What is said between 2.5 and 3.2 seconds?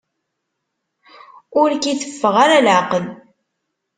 leεqel.